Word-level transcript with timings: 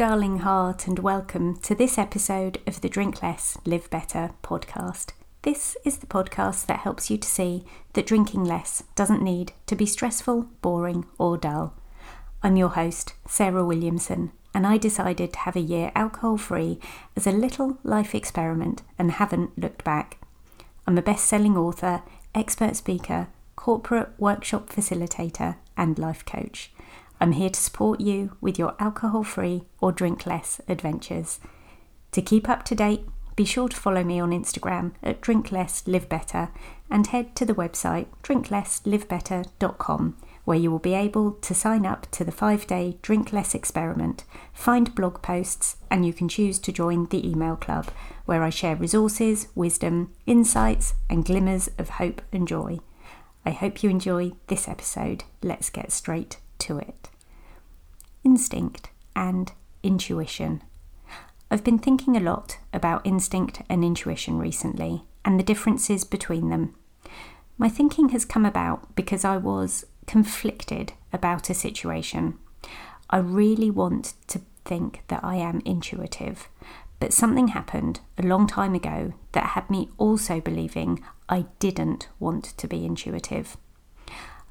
darling 0.00 0.38
heart, 0.38 0.86
and 0.86 0.98
welcome 1.00 1.58
to 1.58 1.74
this 1.74 1.98
episode 1.98 2.56
of 2.66 2.80
the 2.80 2.88
Drink 2.88 3.22
Less, 3.22 3.58
Live 3.66 3.90
Better 3.90 4.30
podcast. 4.42 5.12
This 5.42 5.76
is 5.84 5.98
the 5.98 6.06
podcast 6.06 6.64
that 6.68 6.78
helps 6.78 7.10
you 7.10 7.18
to 7.18 7.28
see 7.28 7.66
that 7.92 8.06
drinking 8.06 8.44
less 8.44 8.82
doesn't 8.94 9.20
need 9.20 9.52
to 9.66 9.76
be 9.76 9.84
stressful, 9.84 10.48
boring, 10.62 11.04
or 11.18 11.36
dull. 11.36 11.74
I'm 12.42 12.56
your 12.56 12.70
host, 12.70 13.12
Sarah 13.28 13.62
Williamson, 13.62 14.32
and 14.54 14.66
I 14.66 14.78
decided 14.78 15.34
to 15.34 15.40
have 15.40 15.54
a 15.54 15.60
year 15.60 15.92
alcohol 15.94 16.38
free 16.38 16.80
as 17.14 17.26
a 17.26 17.30
little 17.30 17.76
life 17.84 18.14
experiment 18.14 18.80
and 18.98 19.12
haven't 19.12 19.58
looked 19.58 19.84
back. 19.84 20.16
I'm 20.86 20.96
a 20.96 21.02
best 21.02 21.26
selling 21.26 21.58
author, 21.58 22.00
expert 22.34 22.74
speaker, 22.74 23.28
corporate 23.54 24.08
workshop 24.16 24.70
facilitator, 24.70 25.56
and 25.76 25.98
life 25.98 26.24
coach. 26.24 26.72
I'm 27.20 27.32
here 27.32 27.50
to 27.50 27.60
support 27.60 28.00
you 28.00 28.36
with 28.40 28.58
your 28.58 28.74
alcohol 28.78 29.24
free 29.24 29.64
or 29.80 29.92
drink 29.92 30.24
less 30.24 30.60
adventures. 30.68 31.38
To 32.12 32.22
keep 32.22 32.48
up 32.48 32.64
to 32.64 32.74
date, 32.74 33.04
be 33.36 33.44
sure 33.44 33.68
to 33.68 33.76
follow 33.76 34.02
me 34.02 34.18
on 34.18 34.30
Instagram 34.30 34.92
at 35.02 35.20
Drink 35.20 35.52
Less 35.52 35.86
Live 35.86 36.08
Better 36.08 36.48
and 36.90 37.06
head 37.06 37.36
to 37.36 37.44
the 37.44 37.54
website 37.54 38.06
drinklesslivebetter.com 38.22 40.16
where 40.44 40.58
you 40.58 40.70
will 40.70 40.78
be 40.78 40.94
able 40.94 41.32
to 41.32 41.54
sign 41.54 41.84
up 41.86 42.10
to 42.10 42.24
the 42.24 42.32
five 42.32 42.66
day 42.66 42.96
Drink 43.02 43.32
Less 43.32 43.54
experiment, 43.54 44.24
find 44.52 44.94
blog 44.94 45.22
posts, 45.22 45.76
and 45.90 46.06
you 46.06 46.12
can 46.12 46.28
choose 46.28 46.58
to 46.58 46.72
join 46.72 47.06
the 47.06 47.28
email 47.28 47.56
club 47.56 47.88
where 48.24 48.42
I 48.42 48.50
share 48.50 48.76
resources, 48.76 49.48
wisdom, 49.54 50.12
insights, 50.26 50.94
and 51.08 51.24
glimmers 51.24 51.68
of 51.78 51.90
hope 51.90 52.22
and 52.32 52.48
joy. 52.48 52.80
I 53.44 53.50
hope 53.50 53.82
you 53.82 53.90
enjoy 53.90 54.32
this 54.48 54.66
episode. 54.68 55.24
Let's 55.42 55.70
get 55.70 55.92
straight 55.92 56.38
to 56.60 56.78
it 56.78 57.10
instinct 58.22 58.90
and 59.16 59.52
intuition. 59.82 60.62
I've 61.50 61.64
been 61.64 61.78
thinking 61.78 62.16
a 62.16 62.20
lot 62.20 62.58
about 62.72 63.06
instinct 63.06 63.62
and 63.68 63.84
intuition 63.84 64.38
recently 64.38 65.04
and 65.24 65.38
the 65.38 65.44
differences 65.44 66.04
between 66.04 66.50
them. 66.50 66.74
My 67.58 67.68
thinking 67.68 68.10
has 68.10 68.24
come 68.24 68.46
about 68.46 68.94
because 68.94 69.24
I 69.24 69.36
was 69.36 69.84
conflicted 70.06 70.92
about 71.12 71.50
a 71.50 71.54
situation. 71.54 72.38
I 73.10 73.18
really 73.18 73.70
want 73.70 74.14
to 74.28 74.40
think 74.64 75.02
that 75.08 75.24
I 75.24 75.36
am 75.36 75.62
intuitive, 75.64 76.48
but 77.00 77.12
something 77.12 77.48
happened 77.48 78.00
a 78.16 78.22
long 78.22 78.46
time 78.46 78.74
ago 78.74 79.14
that 79.32 79.50
had 79.50 79.68
me 79.68 79.88
also 79.98 80.40
believing 80.40 81.02
I 81.28 81.46
didn't 81.58 82.08
want 82.18 82.44
to 82.56 82.68
be 82.68 82.84
intuitive. 82.84 83.56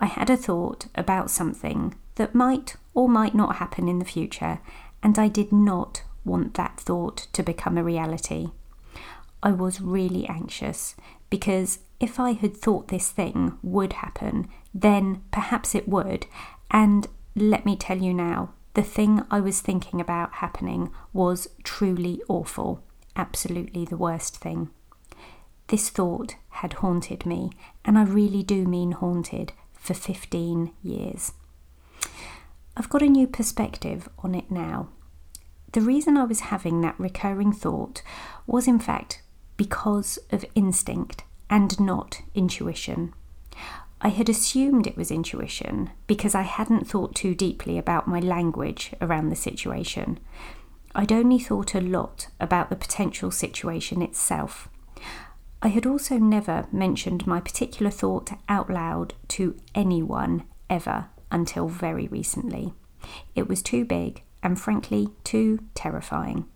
I 0.00 0.06
had 0.06 0.30
a 0.30 0.36
thought 0.36 0.86
about 0.94 1.30
something 1.30 1.94
that 2.14 2.34
might 2.34 2.76
or 2.94 3.08
might 3.08 3.34
not 3.34 3.56
happen 3.56 3.86
in 3.86 3.98
the 3.98 4.04
future, 4.04 4.60
and 5.02 5.18
I 5.18 5.28
did 5.28 5.52
not 5.52 6.02
want 6.24 6.54
that 6.54 6.80
thought 6.80 7.28
to 7.34 7.42
become 7.42 7.76
a 7.76 7.84
reality. 7.84 8.52
I 9.42 9.52
was 9.52 9.80
really 9.80 10.26
anxious 10.26 10.94
because 11.28 11.80
if 12.00 12.18
I 12.18 12.32
had 12.32 12.56
thought 12.56 12.88
this 12.88 13.10
thing 13.10 13.58
would 13.62 13.94
happen, 13.94 14.48
then 14.74 15.22
perhaps 15.30 15.74
it 15.74 15.86
would. 15.86 16.26
And 16.70 17.06
let 17.36 17.64
me 17.66 17.76
tell 17.76 17.98
you 17.98 18.14
now, 18.14 18.54
the 18.74 18.82
thing 18.82 19.22
I 19.30 19.40
was 19.40 19.60
thinking 19.60 20.00
about 20.00 20.34
happening 20.34 20.90
was 21.12 21.48
truly 21.62 22.22
awful, 22.28 22.82
absolutely 23.16 23.84
the 23.84 23.96
worst 23.96 24.38
thing. 24.38 24.70
This 25.68 25.90
thought 25.90 26.36
had 26.50 26.74
haunted 26.74 27.26
me, 27.26 27.50
and 27.84 27.98
I 27.98 28.04
really 28.04 28.42
do 28.42 28.66
mean 28.66 28.92
haunted, 28.92 29.52
for 29.80 29.94
15 29.94 30.72
years. 30.82 31.32
I've 32.76 32.88
got 32.88 33.02
a 33.02 33.08
new 33.08 33.26
perspective 33.26 34.08
on 34.20 34.34
it 34.34 34.50
now. 34.50 34.88
The 35.72 35.80
reason 35.80 36.16
I 36.16 36.24
was 36.24 36.40
having 36.40 36.80
that 36.82 36.98
recurring 36.98 37.52
thought 37.52 38.02
was, 38.46 38.68
in 38.68 38.78
fact, 38.78 39.22
because 39.56 40.18
of 40.30 40.44
instinct 40.54 41.24
and 41.48 41.78
not 41.80 42.22
intuition. 42.34 43.12
I 44.00 44.08
had 44.08 44.28
assumed 44.28 44.86
it 44.86 44.96
was 44.96 45.10
intuition 45.10 45.90
because 46.06 46.34
I 46.34 46.42
hadn't 46.42 46.88
thought 46.88 47.14
too 47.14 47.34
deeply 47.34 47.76
about 47.76 48.08
my 48.08 48.18
language 48.18 48.92
around 49.00 49.28
the 49.28 49.36
situation. 49.36 50.18
I'd 50.94 51.12
only 51.12 51.38
thought 51.38 51.74
a 51.74 51.80
lot 51.80 52.28
about 52.40 52.70
the 52.70 52.76
potential 52.76 53.30
situation 53.30 54.02
itself. 54.02 54.68
I 55.62 55.68
had 55.68 55.86
also 55.86 56.16
never 56.16 56.66
mentioned 56.72 57.26
my 57.26 57.40
particular 57.40 57.90
thought 57.90 58.30
out 58.48 58.70
loud 58.70 59.14
to 59.28 59.56
anyone 59.74 60.44
ever 60.70 61.08
until 61.30 61.68
very 61.68 62.06
recently. 62.08 62.72
It 63.34 63.48
was 63.48 63.62
too 63.62 63.84
big 63.84 64.22
and 64.42 64.58
frankly 64.58 65.08
too 65.22 65.60
terrifying. 65.74 66.46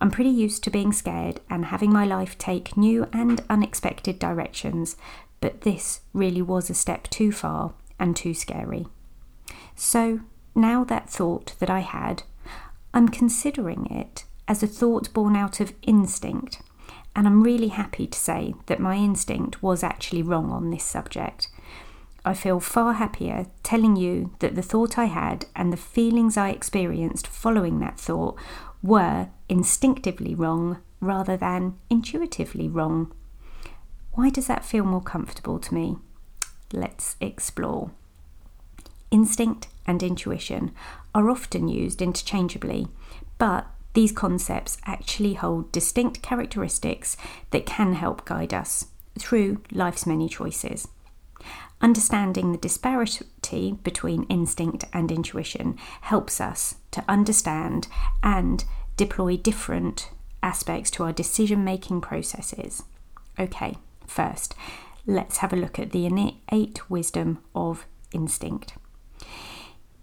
I'm 0.00 0.10
pretty 0.10 0.30
used 0.30 0.62
to 0.64 0.70
being 0.70 0.92
scared 0.92 1.40
and 1.48 1.66
having 1.66 1.92
my 1.92 2.04
life 2.04 2.36
take 2.38 2.76
new 2.76 3.08
and 3.12 3.42
unexpected 3.48 4.18
directions, 4.18 4.96
but 5.40 5.62
this 5.62 6.00
really 6.12 6.42
was 6.42 6.68
a 6.68 6.74
step 6.74 7.08
too 7.08 7.32
far 7.32 7.72
and 7.98 8.14
too 8.14 8.34
scary. 8.34 8.86
So, 9.74 10.20
now 10.54 10.84
that 10.84 11.08
thought 11.08 11.54
that 11.58 11.70
I 11.70 11.80
had, 11.80 12.24
I'm 12.92 13.08
considering 13.08 13.86
it 13.86 14.24
as 14.46 14.62
a 14.62 14.66
thought 14.66 15.12
born 15.12 15.34
out 15.34 15.60
of 15.60 15.74
instinct, 15.82 16.62
and 17.18 17.26
I'm 17.26 17.42
really 17.42 17.66
happy 17.66 18.06
to 18.06 18.16
say 18.16 18.54
that 18.66 18.78
my 18.78 18.94
instinct 18.94 19.60
was 19.60 19.82
actually 19.82 20.22
wrong 20.22 20.52
on 20.52 20.70
this 20.70 20.84
subject. 20.84 21.48
I 22.24 22.32
feel 22.32 22.60
far 22.60 22.92
happier 22.92 23.46
telling 23.64 23.96
you 23.96 24.36
that 24.38 24.54
the 24.54 24.62
thought 24.62 24.96
I 24.96 25.06
had 25.06 25.46
and 25.56 25.72
the 25.72 25.76
feelings 25.76 26.36
I 26.36 26.50
experienced 26.50 27.26
following 27.26 27.80
that 27.80 27.98
thought 27.98 28.38
were 28.84 29.30
instinctively 29.48 30.36
wrong 30.36 30.78
rather 31.00 31.36
than 31.36 31.74
intuitively 31.90 32.68
wrong. 32.68 33.12
Why 34.12 34.30
does 34.30 34.46
that 34.46 34.64
feel 34.64 34.84
more 34.84 35.02
comfortable 35.02 35.58
to 35.58 35.74
me? 35.74 35.96
Let's 36.72 37.16
explore. 37.20 37.90
Instinct 39.10 39.66
and 39.88 40.04
intuition 40.04 40.70
are 41.16 41.28
often 41.28 41.66
used 41.66 42.00
interchangeably, 42.00 42.86
but 43.38 43.66
these 43.98 44.12
concepts 44.12 44.78
actually 44.86 45.34
hold 45.34 45.72
distinct 45.72 46.22
characteristics 46.22 47.16
that 47.50 47.66
can 47.66 47.94
help 47.94 48.24
guide 48.24 48.54
us 48.54 48.86
through 49.18 49.60
life's 49.72 50.06
many 50.06 50.28
choices. 50.28 50.86
Understanding 51.80 52.52
the 52.52 52.58
disparity 52.58 53.72
between 53.82 54.22
instinct 54.28 54.84
and 54.92 55.10
intuition 55.10 55.76
helps 56.02 56.40
us 56.40 56.76
to 56.92 57.04
understand 57.08 57.88
and 58.22 58.64
deploy 58.96 59.36
different 59.36 60.12
aspects 60.44 60.92
to 60.92 61.02
our 61.02 61.12
decision 61.12 61.64
making 61.64 62.00
processes. 62.00 62.84
Okay, 63.36 63.78
first, 64.06 64.54
let's 65.06 65.38
have 65.38 65.52
a 65.52 65.56
look 65.56 65.76
at 65.76 65.90
the 65.90 66.06
innate 66.06 66.88
wisdom 66.88 67.38
of 67.52 67.84
instinct. 68.12 68.74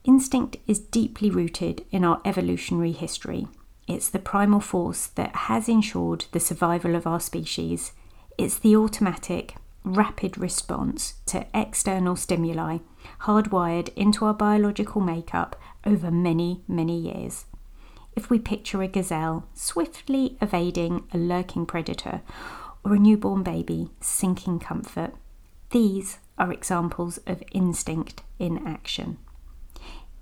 Instinct 0.04 0.58
is 0.68 0.80
deeply 0.80 1.30
rooted 1.30 1.86
in 1.92 2.04
our 2.04 2.20
evolutionary 2.26 2.92
history. 2.92 3.48
It's 3.88 4.10
the 4.10 4.20
primal 4.20 4.60
force 4.60 5.08
that 5.08 5.36
has 5.36 5.70
ensured 5.70 6.26
the 6.32 6.40
survival 6.40 6.96
of 6.96 7.06
our 7.06 7.20
species. 7.20 7.94
It's 8.38 8.58
the 8.58 8.76
automatic, 8.76 9.56
rapid 9.84 10.38
response 10.38 11.16
to 11.28 11.46
external 11.54 12.16
stimuli 12.16 12.80
hardwired 13.22 13.94
into 13.96 14.26
our 14.26 14.34
biological 14.34 15.02
makeup 15.02 15.56
over 15.86 16.10
many, 16.10 16.64
many 16.68 16.98
years. 16.98 17.46
If 18.16 18.30
we 18.30 18.40
picture 18.40 18.82
a 18.82 18.88
gazelle 18.88 19.48
swiftly 19.54 20.38
evading 20.42 21.04
a 21.14 21.18
lurking 21.18 21.66
predator 21.66 22.22
or 22.84 22.96
a 22.96 23.00
newborn 23.00 23.44
baby 23.44 23.90
sinking 24.00 24.60
comfort, 24.60 25.14
these 25.72 26.18
are 26.38 26.52
examples 26.52 27.20
of 27.28 27.44
instinct 27.52 28.24
in 28.40 28.66
action. 28.66 29.18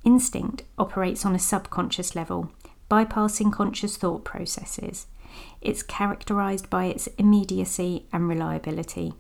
Instinct 0.04 0.64
operates 0.78 1.26
on 1.26 1.36
a 1.36 1.40
subconscious 1.40 2.16
level, 2.16 2.52
bypassing 2.90 3.52
conscious 3.52 3.98
thought 3.98 4.24
processes. 4.24 5.08
It's 5.62 5.84
characterized 5.84 6.70
by 6.70 6.86
its 6.86 7.08
immediacy 7.18 8.06
and 8.12 8.28
reliability 8.28 9.14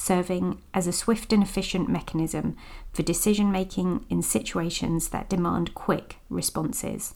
serving 0.00 0.60
as 0.72 0.86
a 0.86 0.92
swift 0.92 1.32
and 1.32 1.42
efficient 1.42 1.88
mechanism 1.88 2.56
for 2.92 3.02
decision 3.02 3.52
making 3.52 4.04
in 4.08 4.22
situations 4.22 5.08
that 5.10 5.28
demand 5.28 5.74
quick 5.74 6.16
responses. 6.28 7.14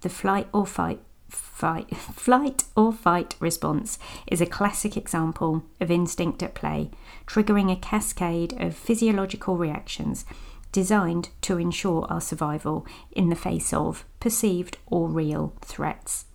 The 0.00 0.08
flight 0.08 0.48
or 0.52 0.66
fight 0.66 1.00
fight 1.28 1.94
flight 1.96 2.64
or 2.74 2.92
fight 2.92 3.36
response 3.38 3.98
is 4.26 4.40
a 4.40 4.46
classic 4.46 4.96
example 4.96 5.62
of 5.80 5.90
instinct 5.90 6.42
at 6.42 6.54
play, 6.54 6.90
triggering 7.26 7.70
a 7.70 7.76
cascade 7.76 8.54
of 8.60 8.74
physiological 8.74 9.56
reactions 9.56 10.24
designed 10.72 11.30
to 11.42 11.58
ensure 11.58 12.06
our 12.10 12.20
survival 12.20 12.86
in 13.12 13.28
the 13.28 13.36
face 13.36 13.72
of 13.72 14.04
perceived 14.20 14.78
or 14.86 15.08
real 15.08 15.54
threats. 15.62 16.26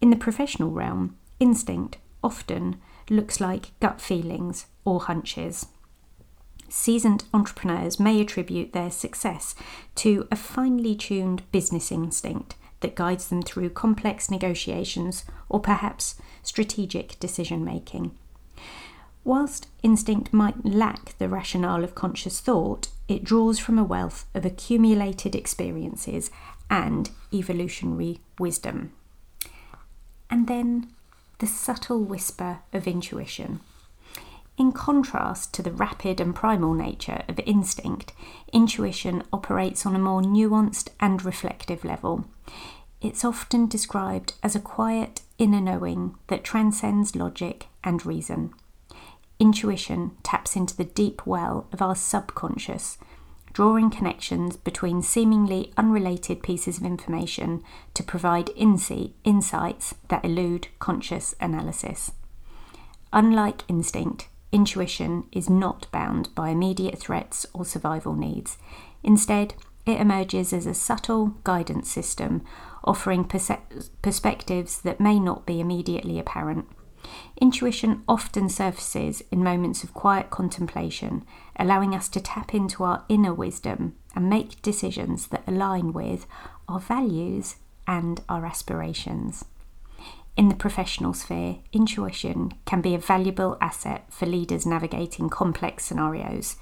In 0.00 0.10
the 0.10 0.16
professional 0.16 0.70
realm, 0.70 1.16
instinct 1.40 1.98
often 2.22 2.80
looks 3.08 3.40
like 3.40 3.78
gut 3.80 4.00
feelings 4.00 4.66
or 4.84 5.00
hunches. 5.00 5.66
Seasoned 6.68 7.24
entrepreneurs 7.34 8.00
may 8.00 8.20
attribute 8.20 8.72
their 8.72 8.90
success 8.90 9.54
to 9.96 10.26
a 10.30 10.36
finely 10.36 10.94
tuned 10.94 11.42
business 11.52 11.92
instinct 11.92 12.56
that 12.80 12.96
guides 12.96 13.28
them 13.28 13.42
through 13.42 13.70
complex 13.70 14.30
negotiations 14.30 15.24
or 15.48 15.60
perhaps 15.60 16.16
strategic 16.42 17.18
decision 17.20 17.64
making. 17.64 18.16
Whilst 19.24 19.68
instinct 19.82 20.32
might 20.32 20.64
lack 20.64 21.16
the 21.18 21.28
rationale 21.28 21.84
of 21.84 21.94
conscious 21.94 22.40
thought, 22.40 22.88
it 23.12 23.24
draws 23.24 23.58
from 23.58 23.78
a 23.78 23.84
wealth 23.84 24.26
of 24.34 24.44
accumulated 24.44 25.34
experiences 25.34 26.30
and 26.70 27.10
evolutionary 27.32 28.20
wisdom. 28.38 28.92
And 30.30 30.48
then 30.48 30.88
the 31.38 31.46
subtle 31.46 32.02
whisper 32.02 32.60
of 32.72 32.86
intuition. 32.86 33.60
In 34.56 34.72
contrast 34.72 35.52
to 35.54 35.62
the 35.62 35.72
rapid 35.72 36.20
and 36.20 36.34
primal 36.34 36.74
nature 36.74 37.22
of 37.28 37.38
instinct, 37.40 38.12
intuition 38.52 39.22
operates 39.32 39.84
on 39.84 39.96
a 39.96 39.98
more 39.98 40.22
nuanced 40.22 40.88
and 41.00 41.24
reflective 41.24 41.84
level. 41.84 42.24
It's 43.00 43.24
often 43.24 43.66
described 43.66 44.34
as 44.42 44.54
a 44.54 44.60
quiet 44.60 45.22
inner 45.38 45.60
knowing 45.60 46.16
that 46.28 46.44
transcends 46.44 47.16
logic 47.16 47.66
and 47.82 48.06
reason. 48.06 48.54
Intuition 49.42 50.12
taps 50.22 50.54
into 50.54 50.76
the 50.76 50.84
deep 50.84 51.26
well 51.26 51.66
of 51.72 51.82
our 51.82 51.96
subconscious, 51.96 52.96
drawing 53.52 53.90
connections 53.90 54.56
between 54.56 55.02
seemingly 55.02 55.72
unrelated 55.76 56.44
pieces 56.44 56.78
of 56.78 56.84
information 56.84 57.60
to 57.94 58.04
provide 58.04 58.50
insights 58.54 59.96
that 60.06 60.24
elude 60.24 60.68
conscious 60.78 61.34
analysis. 61.40 62.12
Unlike 63.12 63.64
instinct, 63.66 64.28
intuition 64.52 65.24
is 65.32 65.50
not 65.50 65.90
bound 65.90 66.32
by 66.36 66.50
immediate 66.50 67.00
threats 67.00 67.44
or 67.52 67.64
survival 67.64 68.14
needs. 68.14 68.58
Instead, 69.02 69.54
it 69.84 70.00
emerges 70.00 70.52
as 70.52 70.66
a 70.66 70.72
subtle 70.72 71.34
guidance 71.42 71.90
system, 71.90 72.44
offering 72.84 73.24
perse- 73.24 73.90
perspectives 74.02 74.80
that 74.82 75.00
may 75.00 75.18
not 75.18 75.46
be 75.46 75.58
immediately 75.58 76.20
apparent. 76.20 76.68
Intuition 77.40 78.02
often 78.06 78.48
surfaces 78.48 79.22
in 79.30 79.42
moments 79.42 79.82
of 79.82 79.94
quiet 79.94 80.30
contemplation, 80.30 81.24
allowing 81.56 81.94
us 81.94 82.08
to 82.10 82.20
tap 82.20 82.54
into 82.54 82.84
our 82.84 83.04
inner 83.08 83.34
wisdom 83.34 83.94
and 84.14 84.28
make 84.28 84.62
decisions 84.62 85.28
that 85.28 85.46
align 85.46 85.92
with 85.92 86.26
our 86.68 86.80
values 86.80 87.56
and 87.86 88.20
our 88.28 88.46
aspirations. 88.46 89.44
In 90.36 90.48
the 90.48 90.54
professional 90.54 91.12
sphere, 91.12 91.58
intuition 91.72 92.54
can 92.64 92.80
be 92.80 92.94
a 92.94 92.98
valuable 92.98 93.58
asset 93.60 94.06
for 94.10 94.24
leaders 94.24 94.64
navigating 94.64 95.28
complex 95.28 95.84
scenarios. 95.84 96.56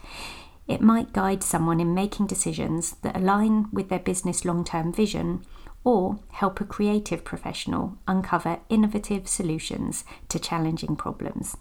It 0.67 0.81
might 0.81 1.13
guide 1.13 1.43
someone 1.43 1.81
in 1.81 1.95
making 1.95 2.27
decisions 2.27 2.93
that 3.03 3.17
align 3.17 3.69
with 3.73 3.89
their 3.89 3.99
business 3.99 4.45
long 4.45 4.65
term 4.65 4.93
vision 4.93 5.45
or 5.85 6.19
help 6.33 6.61
a 6.61 6.65
creative 6.65 7.25
professional 7.25 7.97
uncover 8.07 8.61
innovative 8.69 9.27
solutions 9.29 10.05
to 10.29 10.39
challenging 10.39 10.97
problems. 10.97 11.57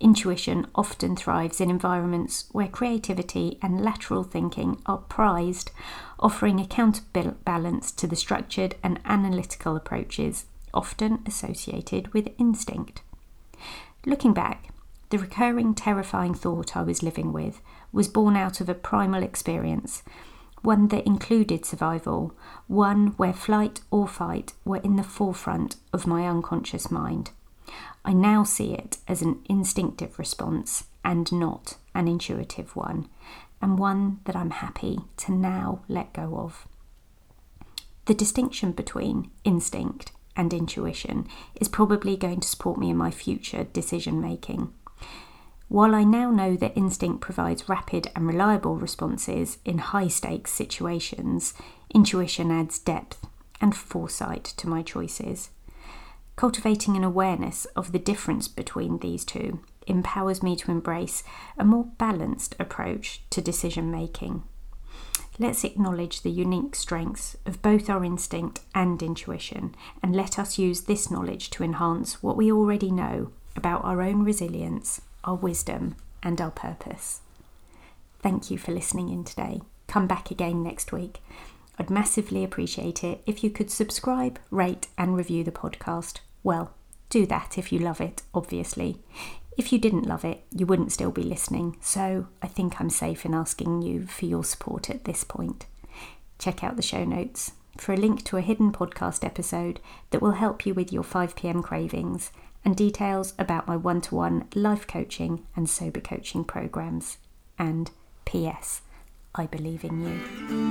Intuition 0.00 0.66
often 0.76 1.16
thrives 1.16 1.60
in 1.60 1.70
environments 1.70 2.48
where 2.52 2.68
creativity 2.68 3.58
and 3.60 3.80
lateral 3.80 4.22
thinking 4.22 4.80
are 4.86 4.98
prized, 4.98 5.72
offering 6.20 6.60
a 6.60 6.66
counterbalance 6.66 7.90
to 7.92 8.06
the 8.06 8.14
structured 8.14 8.76
and 8.82 9.00
analytical 9.04 9.74
approaches 9.74 10.46
often 10.72 11.20
associated 11.26 12.12
with 12.14 12.30
instinct. 12.38 13.02
Looking 14.06 14.32
back, 14.32 14.68
the 15.10 15.18
recurring 15.18 15.74
terrifying 15.74 16.34
thought 16.34 16.76
I 16.76 16.82
was 16.82 17.02
living 17.02 17.32
with 17.32 17.60
was 17.92 18.06
born 18.06 18.36
out 18.36 18.60
of 18.60 18.68
a 18.68 18.74
primal 18.74 19.22
experience 19.22 20.02
one 20.68 20.88
that 20.88 21.06
included 21.06 21.64
survival, 21.64 22.36
one 22.66 23.06
where 23.16 23.32
flight 23.32 23.80
or 23.90 24.06
fight 24.06 24.52
were 24.66 24.76
in 24.76 24.96
the 24.96 25.02
forefront 25.02 25.76
of 25.94 26.06
my 26.06 26.28
unconscious 26.28 26.90
mind. 26.90 27.30
I 28.04 28.12
now 28.12 28.44
see 28.44 28.74
it 28.74 28.98
as 29.08 29.22
an 29.22 29.40
instinctive 29.48 30.18
response 30.18 30.84
and 31.02 31.32
not 31.32 31.78
an 31.94 32.06
intuitive 32.06 32.76
one, 32.76 33.08
and 33.62 33.78
one 33.78 34.20
that 34.26 34.36
I'm 34.36 34.50
happy 34.50 34.98
to 35.16 35.32
now 35.32 35.80
let 35.88 36.12
go 36.12 36.36
of. 36.36 36.68
The 38.04 38.12
distinction 38.12 38.72
between 38.72 39.30
instinct 39.44 40.12
and 40.36 40.52
intuition 40.52 41.28
is 41.58 41.68
probably 41.68 42.14
going 42.14 42.40
to 42.40 42.48
support 42.48 42.78
me 42.78 42.90
in 42.90 42.96
my 42.98 43.10
future 43.10 43.64
decision 43.64 44.20
making. 44.20 44.74
While 45.68 45.94
I 45.94 46.02
now 46.02 46.30
know 46.30 46.56
that 46.56 46.76
instinct 46.78 47.20
provides 47.20 47.68
rapid 47.68 48.10
and 48.16 48.26
reliable 48.26 48.76
responses 48.76 49.58
in 49.66 49.78
high 49.78 50.08
stakes 50.08 50.50
situations, 50.50 51.52
intuition 51.94 52.50
adds 52.50 52.78
depth 52.78 53.26
and 53.60 53.76
foresight 53.76 54.44
to 54.44 54.68
my 54.68 54.82
choices. 54.82 55.50
Cultivating 56.36 56.96
an 56.96 57.04
awareness 57.04 57.66
of 57.76 57.92
the 57.92 57.98
difference 57.98 58.48
between 58.48 58.98
these 58.98 59.26
two 59.26 59.60
empowers 59.86 60.42
me 60.42 60.56
to 60.56 60.70
embrace 60.70 61.22
a 61.58 61.64
more 61.64 61.84
balanced 61.98 62.54
approach 62.58 63.22
to 63.28 63.42
decision 63.42 63.90
making. 63.90 64.44
Let's 65.38 65.64
acknowledge 65.64 66.22
the 66.22 66.30
unique 66.30 66.76
strengths 66.76 67.36
of 67.44 67.60
both 67.60 67.90
our 67.90 68.04
instinct 68.04 68.60
and 68.74 69.02
intuition, 69.02 69.74
and 70.02 70.16
let 70.16 70.38
us 70.38 70.58
use 70.58 70.82
this 70.82 71.10
knowledge 71.10 71.50
to 71.50 71.62
enhance 71.62 72.22
what 72.22 72.38
we 72.38 72.50
already 72.50 72.90
know 72.90 73.32
about 73.54 73.84
our 73.84 74.00
own 74.00 74.24
resilience 74.24 75.02
our 75.24 75.34
wisdom, 75.34 75.96
and 76.22 76.40
our 76.40 76.50
purpose. 76.50 77.20
Thank 78.20 78.50
you 78.50 78.58
for 78.58 78.72
listening 78.72 79.08
in 79.08 79.24
today. 79.24 79.60
Come 79.86 80.06
back 80.06 80.30
again 80.30 80.62
next 80.62 80.92
week. 80.92 81.20
I'd 81.78 81.90
massively 81.90 82.42
appreciate 82.42 83.04
it 83.04 83.22
if 83.26 83.44
you 83.44 83.50
could 83.50 83.70
subscribe, 83.70 84.38
rate, 84.50 84.88
and 84.98 85.16
review 85.16 85.44
the 85.44 85.52
podcast. 85.52 86.18
Well, 86.42 86.72
do 87.08 87.24
that 87.26 87.56
if 87.56 87.72
you 87.72 87.78
love 87.78 88.00
it, 88.00 88.22
obviously. 88.34 89.00
If 89.56 89.72
you 89.72 89.78
didn't 89.78 90.06
love 90.06 90.24
it, 90.24 90.42
you 90.50 90.66
wouldn't 90.66 90.92
still 90.92 91.10
be 91.10 91.22
listening, 91.22 91.76
so 91.80 92.26
I 92.42 92.48
think 92.48 92.80
I'm 92.80 92.90
safe 92.90 93.24
in 93.24 93.34
asking 93.34 93.82
you 93.82 94.06
for 94.06 94.26
your 94.26 94.44
support 94.44 94.90
at 94.90 95.04
this 95.04 95.24
point. 95.24 95.66
Check 96.38 96.62
out 96.62 96.76
the 96.76 96.82
show 96.82 97.04
notes 97.04 97.52
for 97.80 97.92
a 97.92 97.96
link 97.96 98.24
to 98.24 98.36
a 98.36 98.42
hidden 98.42 98.72
podcast 98.72 99.24
episode 99.24 99.80
that 100.10 100.20
will 100.20 100.32
help 100.32 100.66
you 100.66 100.74
with 100.74 100.92
your 100.92 101.04
5pm 101.04 101.62
cravings 101.62 102.32
and 102.64 102.76
details 102.76 103.34
about 103.38 103.66
my 103.66 103.76
one 103.76 104.00
to 104.02 104.14
one 104.14 104.46
life 104.54 104.86
coaching 104.86 105.46
and 105.56 105.68
sober 105.68 106.00
coaching 106.00 106.44
programs. 106.44 107.18
And 107.58 107.90
P.S. 108.24 108.82
I 109.34 109.46
believe 109.46 109.84
in 109.84 110.02
you. 110.02 110.67